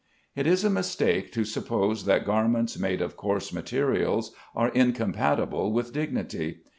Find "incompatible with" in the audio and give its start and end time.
4.69-5.93